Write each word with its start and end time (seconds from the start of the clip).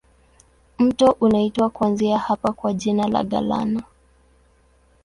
Mto 0.79 1.17
unaitwa 1.21 1.69
kuanzia 1.69 2.17
hapa 2.17 2.53
kwa 2.53 2.73
jina 2.73 3.07
la 3.07 3.23
Galana. 3.23 3.83